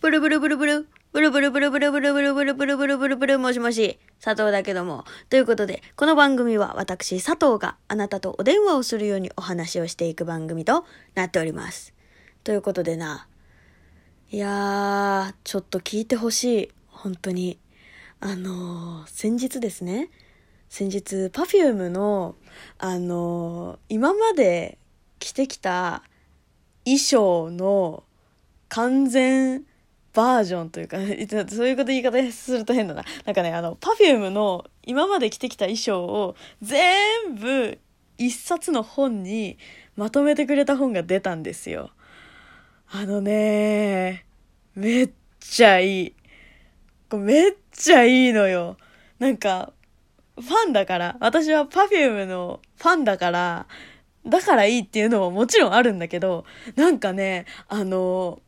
[0.00, 5.04] ブルブルブルブル、ブルブルブルブルブルブルブルブルブルブルブル、もしもし、佐藤だけども。
[5.28, 10.84] ということで、この番組は私、佐藤があなたとお電話をするようにお話をしていく番組と
[11.16, 11.94] なっております。
[12.44, 13.26] ということでな、
[14.30, 16.70] いやー、ちょっと聞いてほしい。
[16.86, 17.58] 本当に。
[18.20, 20.10] あのー、先日ですね、
[20.68, 22.36] 先日、Perfume の、
[22.78, 24.78] あのー今まで
[25.18, 26.04] 着てきた
[26.84, 28.04] 衣装の
[28.68, 29.64] 完全
[30.14, 30.96] バージョンというか、
[31.48, 33.04] そういうこと言い方すると変だな。
[33.24, 37.78] なんかね、あの、Perfume の今まで着てきた衣装を全部
[38.16, 39.58] 一冊の本に
[39.96, 41.90] まとめてくれた本が出たんですよ。
[42.90, 44.24] あのね、
[44.74, 46.14] めっちゃいい。
[47.12, 48.76] めっちゃいいのよ。
[49.18, 49.72] なんか、
[50.36, 53.66] ファンだから、私は Perfume のファンだから、
[54.26, 56.44] だからいいっていうのももちろんあるんだけど、
[56.76, 58.40] なんかね、あの、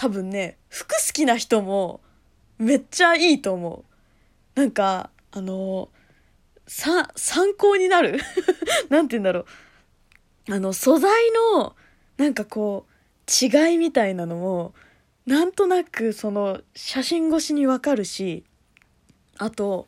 [0.00, 2.00] 多分ね、服好きな人も
[2.56, 3.84] めっちゃいいと思
[4.56, 4.58] う。
[4.58, 5.90] なんか、あの、
[6.66, 8.18] さ、参考になる
[8.88, 9.40] なんて言うんだろ
[10.48, 10.54] う。
[10.54, 11.12] あの、素材
[11.52, 11.76] の、
[12.16, 14.72] なんかこう、違いみたいなのも、
[15.26, 18.44] なんとなくその写真越しにわかるし、
[19.36, 19.86] あと、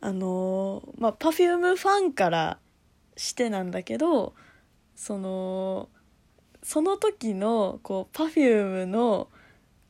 [0.00, 2.58] あのーまあ、Perfume ファンから
[3.16, 4.34] してなんだけど、
[4.96, 5.88] その、
[6.64, 9.28] その時の、こう、Perfume の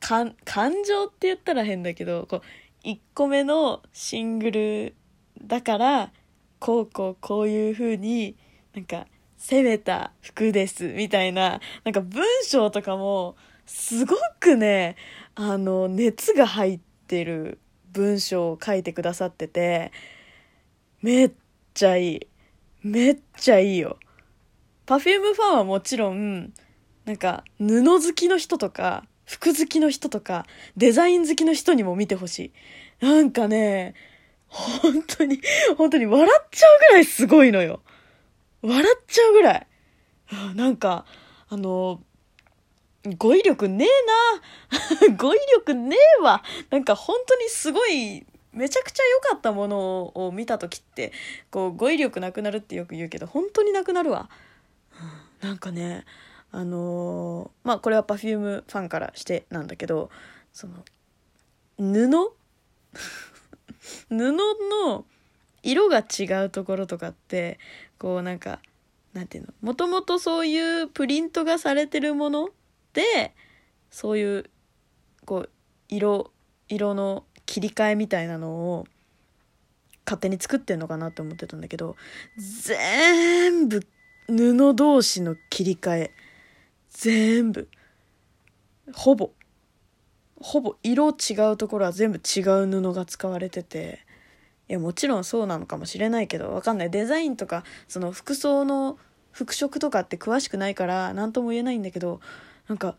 [0.06, 0.36] 感、
[0.84, 2.40] 情って言ったら変だけど、こ
[2.84, 4.94] う、1個目のシングル
[5.42, 6.12] だから、
[6.60, 8.36] こうこうこういう風に、
[8.72, 13.34] なんか、攻めた服です、みたいな、なんか文章とかも、
[13.66, 14.94] すごくね、
[15.34, 17.58] あの、熱が入ってる
[17.92, 19.91] 文章を書いてくださってて、
[21.02, 21.32] めっ
[21.74, 22.26] ちゃいい。
[22.84, 23.98] めっちゃいいよ。
[24.86, 26.54] Perfume ファンはもちろん、
[27.04, 30.46] なんか、布好きの人とか、服好きの人とか、
[30.77, 32.52] デザイン好きの人にも見てほし
[33.00, 33.05] い。
[33.05, 33.94] なんかね、
[34.48, 35.41] 本当に、
[35.77, 37.82] 本当に笑っちゃうぐらいすごいのよ。
[38.62, 39.66] 笑っちゃうぐらい。
[40.54, 41.04] なんか、
[41.48, 42.00] あの、
[43.19, 45.14] 語彙力ねえな。
[45.16, 46.43] 語彙力ねえわ。
[46.70, 51.12] なんか本当にすごい、めちゃくちゃ良かったものを見た時って、
[51.50, 54.31] こう語彙力なくなるってよく言うけど、本当になくなるわ。
[55.43, 56.04] なんかね、
[56.56, 60.09] あのーまあこれは Perfume ファンからしてなんだけど、
[60.55, 60.87] その、
[61.77, 62.09] 布？
[64.09, 65.05] 布の
[65.62, 67.59] 色が違うところとかって、
[67.99, 68.61] こうなんか、
[69.12, 69.53] なんていうの？
[69.61, 72.49] もともとそういうプリントがされてるもの
[72.94, 73.34] で
[73.91, 74.50] そういう
[75.27, 75.50] こう
[75.91, 76.33] 色
[76.69, 78.87] 色の切り替えみたいなのを
[80.06, 81.97] 勝手に作ってんのかなって思ってたんだけど
[82.38, 83.87] 全部
[84.27, 86.15] 布同士の切り替え。
[86.98, 87.68] 全部。
[88.94, 89.32] ほぼ。
[90.40, 94.06] ほぼ色違うところは全部違う布が使われてて。
[94.68, 96.90] いやもちろんそうなのかもしれないけどわかんない。
[96.90, 98.98] デザインとかその服装の
[99.30, 102.20] 服飾とかって詳しくないから何とも言えないんだけど
[102.66, 102.96] なんか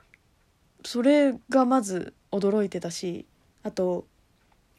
[0.86, 3.26] それがまず驚いてたし
[3.64, 4.06] あと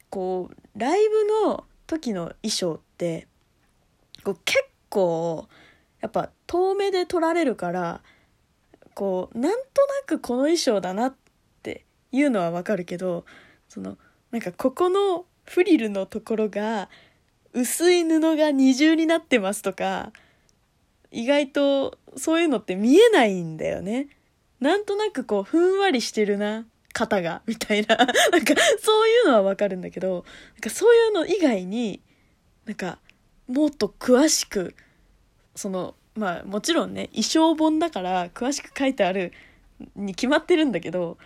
[0.09, 3.27] こうライブの時の衣装って
[4.23, 5.47] こう結構
[5.99, 8.01] やっぱ遠目で撮られるから
[8.99, 9.67] こうなんとな
[10.05, 11.15] くこの衣装だなっ
[11.63, 13.23] ていうのはわかるけど
[13.69, 13.97] その
[14.29, 16.89] なんかここのフリルのところが
[17.53, 20.11] 薄い布が二重になってますとか
[21.11, 24.09] 意外とそういうのって見えないんだよね。
[24.59, 28.13] なんとなくこうふんわりしてるな肩がみたいな なんか
[28.81, 32.01] そういうのはわかるんだけどなんかそういうの以外に
[32.65, 32.99] なんか
[33.47, 34.75] もっと詳しく
[35.55, 39.31] そのまあもちろんね衣装本だから詳しく書いてある
[39.95, 41.17] に決まってるんだけど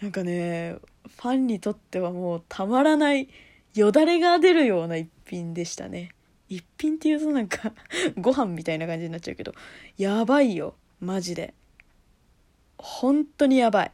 [0.00, 0.76] なんかね
[1.16, 3.28] ファンにとってはもうたまらない
[3.74, 6.12] よだれが出るような一品でしたね。
[6.48, 7.72] 一品っていうとなんか
[8.16, 9.52] ご飯みたいな感じになっちゃうけど
[9.98, 11.54] やばいよマジで。
[12.78, 13.92] 本当にやばい。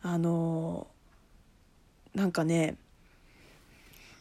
[0.00, 0.98] あのー
[2.18, 2.76] なんかね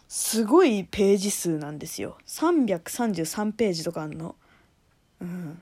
[0.07, 2.17] すごいページ数なんですよ。
[2.27, 4.35] 333ページとかあんの。
[5.21, 5.61] うん。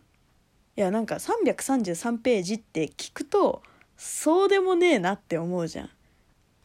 [0.78, 3.64] いやなんか333ページって聞くと
[3.98, 5.90] そうでもねえなって思うじゃん。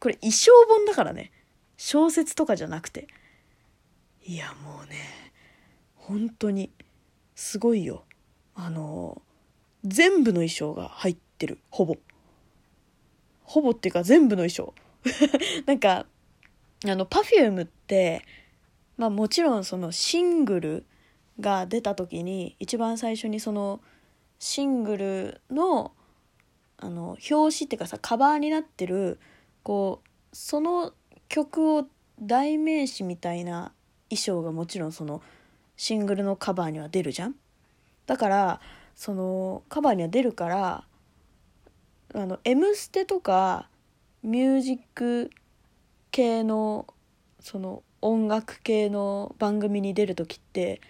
[0.00, 1.30] これ衣装本だからね。
[1.76, 3.06] 小説とかじゃなくて。
[4.24, 5.32] いやもうね
[5.94, 6.70] 本当に
[7.34, 8.04] すごいよ。
[8.54, 9.22] あの
[9.84, 11.58] 全部の衣装が入ってる。
[11.70, 11.96] ほぼ。
[13.44, 14.74] ほぼっていうか全部の衣装。
[15.66, 16.06] なんか
[16.84, 18.24] あの Perfume って
[18.96, 20.86] まあもちろんそのシングル
[21.40, 23.80] が出た時に一番最初にその
[24.38, 25.92] シングルの
[26.82, 29.20] あの表紙っていうかさカバーになってる
[29.62, 30.94] こうその
[31.28, 31.86] 曲を
[32.22, 33.72] 代名詞みたいな
[34.08, 35.22] 衣装がもちろんその
[35.76, 37.34] シングルのカバーには出るじゃん。
[38.06, 38.60] だから
[38.94, 40.84] そのカバーには出るから
[42.14, 43.68] あの「M ステ」とか
[44.22, 45.30] ミュージック
[46.10, 46.86] 系の
[47.40, 50.80] その音楽系の番組に出る時って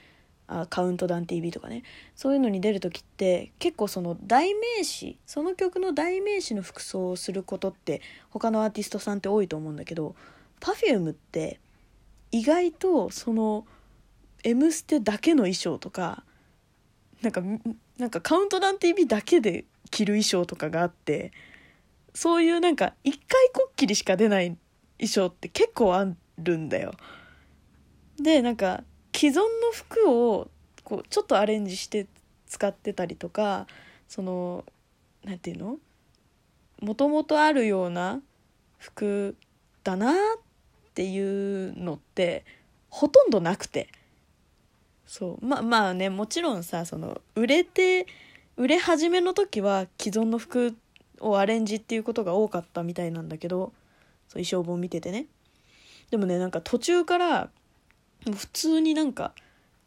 [0.52, 1.84] あカウントダウン TV とかね
[2.16, 10.16] そういうのに出る時って結構その代名詞その曲の代名詞の服装をすることって他のアーティストさんって多いと思うんだけど
[10.60, 11.60] Perfume って
[12.32, 13.64] 意外とその
[14.42, 16.24] 「M ステ」だけの衣装とか
[17.22, 17.42] なんか
[17.98, 21.30] なんかカウントダウン TV だけで着る衣装とかがあって
[22.12, 24.56] そういうなんか一回こっきりしか出ない
[24.98, 26.06] 衣装って結構あ
[26.38, 26.92] るんだよ。
[28.18, 28.82] でなんか
[29.20, 30.48] 既存の服を
[30.82, 32.06] こうちょっとアレンジして
[32.46, 33.66] 使ってたりとか
[34.08, 34.64] その
[35.24, 35.76] 何て言うの？
[36.80, 38.22] もともとあるような
[38.78, 39.36] 服
[39.84, 40.14] だなっ
[40.94, 42.46] ていうのって
[42.88, 43.88] ほとんどなくて。
[45.04, 45.44] そう。
[45.44, 48.06] ままあねもちろんさその売れて
[48.56, 50.74] 売れ始めの時は既存の服
[51.20, 53.74] をアレンジっていうことが多かったみたいなんだけど
[54.28, 55.26] そう衣装本見ててね。
[56.10, 57.50] でもねなんか途中から
[58.24, 59.32] 普通になんか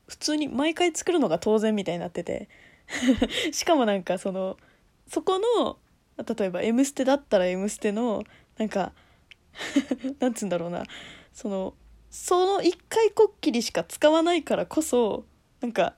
[0.08, 2.50] 普通に毎回作るのが当然みたいになってて
[3.52, 4.58] しかもなんかその
[5.08, 5.78] そこの
[6.38, 8.24] 例えば「M ステ」だったら「M ステ」の
[8.58, 8.94] なんか
[10.20, 10.84] なんつうんだろうな
[11.34, 11.74] その
[12.10, 15.26] その一回こっきりしか使わないからこそ
[15.62, 15.96] なんか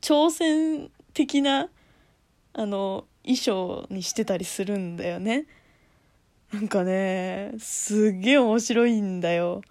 [0.00, 1.68] 挑戦的な
[2.52, 5.46] あの衣装にしてたりするんだよね。
[6.52, 9.62] なんかねすっげえ面白いんだよ。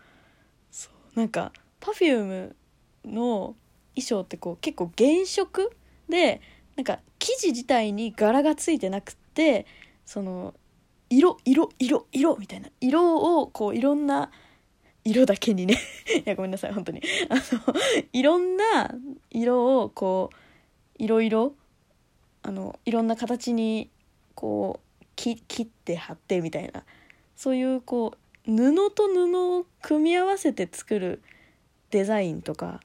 [1.19, 1.51] なんか
[1.81, 2.53] Perfume
[3.03, 3.55] の
[3.93, 5.69] 衣装ってこう結構原色
[6.07, 6.39] で
[6.77, 9.65] なんか生地自体に柄がついてなくって
[10.05, 10.53] その
[11.09, 12.69] 色色色色みたいな。
[12.79, 14.31] 色をこういろんな
[15.03, 15.77] 色だけにね。
[16.25, 17.01] いやごめんなさい本当に。
[17.29, 17.73] あの
[18.13, 18.95] いろんな
[19.29, 20.29] 色をこ
[20.97, 21.53] ういろいろ
[22.43, 23.89] あのいろんな形に
[24.35, 26.85] こう切って貼ってみたいな。
[27.35, 31.21] そういうこう布と布を組み合わせて作る
[31.91, 32.79] デザインとか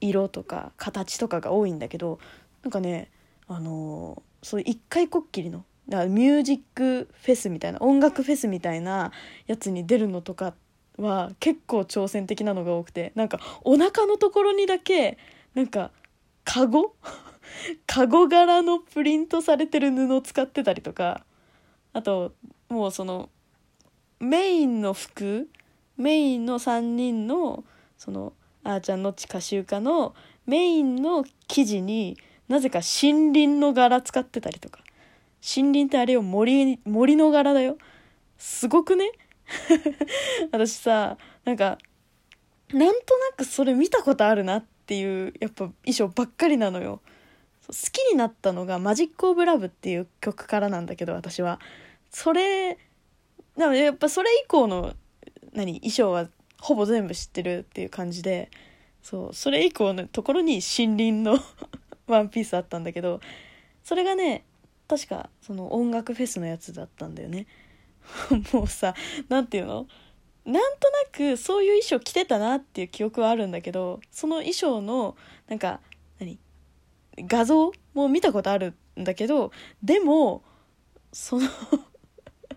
[0.00, 2.18] 色とか形とかが多いんだけど
[2.62, 3.10] なんかね
[3.48, 9.12] あのそういう一回こっきりのだからミュージックフェスみたいな音楽フェスみたいな
[9.46, 10.54] やつに出るのとか
[10.96, 15.18] は結構挑戦的なのが多くてなんかお腹のところにだけ
[15.54, 15.90] なんか
[16.44, 16.94] カゴ？
[17.86, 21.24] カゴ柄のプリントされてる布を使ってたりとか
[21.92, 22.32] あと
[22.68, 23.28] もうその
[24.20, 25.48] メインの服
[25.96, 27.64] メインの3人の
[27.98, 28.32] その
[28.62, 30.14] あーちゃんの地下集荷の
[30.46, 32.16] メインの生地に
[32.48, 34.80] なぜか森林の柄使ってたりとか。
[35.42, 37.78] 森林ってあれよ森森の柄だよ。
[38.36, 39.10] すごくね？
[40.52, 41.78] 私さなんか
[42.72, 47.00] なんとなくそれ見たことあるなっていうやっぱ衣装ばっかりなのよ。
[47.68, 51.58] 好きになったのが「マジック・オブ・ラブ」っていう曲からなんだけど私は。
[52.10, 52.76] それ
[53.60, 54.94] なのでやっぱそれ以降の
[55.52, 56.28] 何衣装は
[56.58, 58.50] ほぼ全部知ってるっていう感じで
[59.02, 61.38] そうそれ以降のところに森林の
[62.08, 63.20] ワンピースあったんだけど
[63.84, 64.46] それがね
[64.88, 67.46] 確かその音楽フェスのやつだったんだよね。
[68.54, 68.94] もうさ
[69.28, 69.86] 何て言うの？
[70.46, 75.18] なんとなくそういう衣装着てたなっていう記憶はあるんだけどその衣装の
[75.48, 75.80] なんか
[76.18, 76.38] 何？
[77.18, 80.42] 画像も見たことあるんだけどでも
[81.12, 81.46] その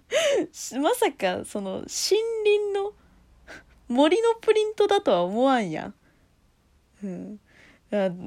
[0.82, 2.94] まさかその森林の
[3.88, 5.94] 森のプリントだとは思わんやん。
[7.04, 7.40] うん、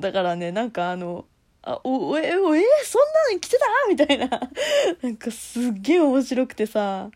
[0.01, 1.27] だからねなんかあの
[1.63, 4.29] 「あおえおえそんなの着てた?」みたいな。
[5.03, 7.11] なんかすっげえ面白くてさ。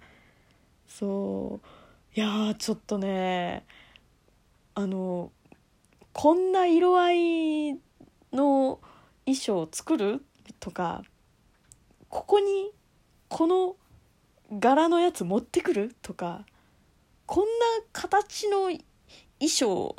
[0.89, 1.67] そう。
[2.17, 3.65] いやちょっとね
[4.75, 5.31] あの
[6.13, 7.73] こんな色合い
[8.33, 8.81] の
[9.25, 10.25] 衣装を作る？
[10.59, 11.05] とか
[12.09, 12.73] ここに
[13.29, 13.77] この
[14.53, 15.95] 柄のやつ持ってくる？
[16.03, 16.45] とか
[17.27, 17.49] こんな
[17.93, 18.81] 形の衣
[19.49, 19.97] 装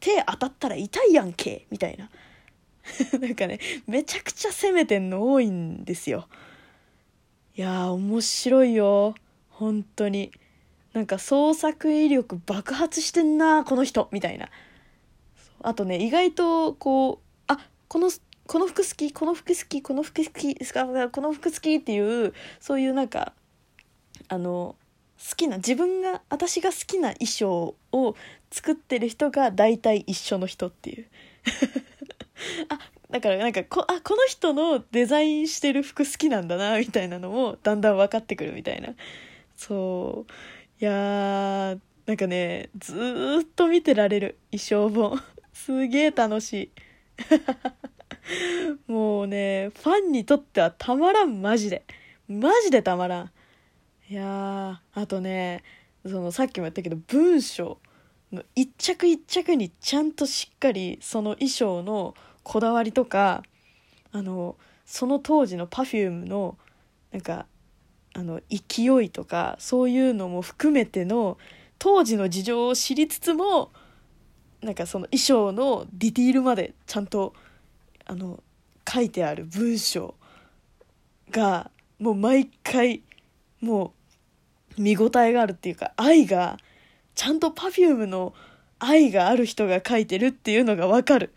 [0.00, 1.66] 手当たったら痛いやんけ？
[1.70, 2.10] みたいな。
[3.18, 6.28] なんかねめちゃくちゃ攻めてんの多いんですよ。
[7.56, 9.14] いやー面白いよ。
[9.50, 10.32] 本当に。
[10.92, 14.08] なんか創作威力爆発してんなこの人。
[14.12, 14.48] みたいな。
[15.62, 18.10] あとね意外とこうあこの
[18.46, 23.32] この服好きこの服好きこの服好きこの服好きっていうそういうなんか
[24.28, 24.76] あの
[25.18, 28.16] 好きな自分が私が好きな衣装を
[28.50, 31.06] 作ってる人が大体一緒の人っていう
[32.68, 32.78] あ
[33.10, 38.94] だからなんかこ、あ、この人のデザインしてる服好きなんだな、みたいなのもだんだん分かってくるみたいな。
[39.56, 40.32] そう。
[40.82, 42.94] いやー、なんかね、ず
[43.42, 45.22] っと見てられる衣装本。
[45.54, 46.70] すげえ楽しい。
[48.90, 51.84] もうね、ファンにとってはたまらん、マジで。
[52.28, 53.30] マジでたまらん。
[54.08, 55.64] いや、あとね、
[56.04, 57.78] そのさっきも言ったけど、文章
[58.32, 63.42] の一着一着にちゃんとしっかりその衣装のこだわりとか、
[64.12, 66.56] あの、その当時の Perfume の、
[67.10, 67.46] なんか、
[68.14, 71.36] あの、勢いとか、そういうのも含めての、
[71.78, 73.72] 当時の事情を知りつつも、
[74.62, 77.34] なんかその衣装のディティールまでちゃんと
[78.04, 78.42] あの
[78.88, 80.14] 書いてある文章
[81.30, 83.02] がもう毎回
[83.60, 83.90] もう
[84.78, 86.58] 見応えがあるっていうか愛が
[87.14, 88.34] ちゃんと Perfume の
[88.78, 91.32] 愛がある人が書いてるっていうのがわかる。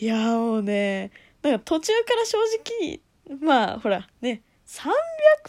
[0.00, 1.10] いやもうね
[1.42, 3.00] なんか途中から正直
[3.40, 4.90] まあほらね300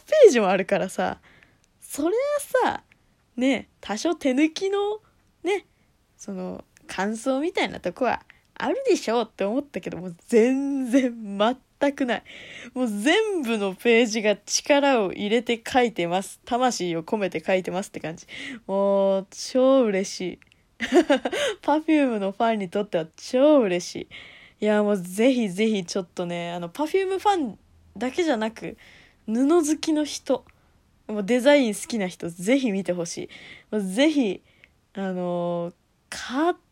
[0.05, 1.19] ページもあるからさ
[1.79, 2.13] それは
[2.74, 2.84] さ
[3.38, 5.00] ね多少手抜きの
[5.43, 5.65] ね
[6.17, 8.22] その感想みたいなとこは
[8.57, 11.38] あるでしょうって思ったけども全然
[11.85, 12.23] 全くない。
[12.73, 16.39] もう全部のページが力を入れて書いてます。
[16.45, 18.25] 魂を込めて書いてますって感じ。
[18.67, 20.39] もう超嬉しい。
[21.61, 23.95] Perfume のファンにとっては超嬉し
[24.59, 24.65] い。
[24.65, 27.59] いやもうぜひぜひちょっとね、あの Perfume ファン
[27.97, 28.77] だけじゃなく
[29.27, 30.45] 布好きの人、
[31.07, 33.29] もうデザイン好きな人ぜひ見てほしい。
[33.71, 34.41] もうぜひ、
[34.93, 35.73] あのー、
[36.09, 36.64] 買って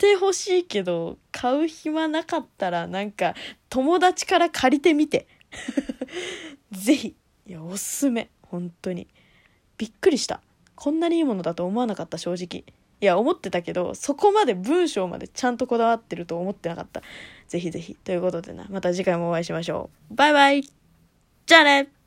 [0.00, 3.34] ってほしいけど、買う暇なかったら、なんか、
[3.68, 5.26] 友達から借りてみて。
[6.72, 7.14] ぜひ。
[7.46, 8.30] いや、おすすめ。
[8.40, 9.06] 本当に。
[9.76, 10.40] びっくりした。
[10.74, 12.64] こんなにいいものだと思わなかった、正直。
[13.02, 17.02] いや、思ってたけど、そこまで文章までちゃんとこだわってると思ってなかった。
[17.46, 17.94] ぜひぜひ。
[17.94, 20.14] ということでな、また次回もお会いしましょう。
[20.14, 21.99] バイバイじゃあね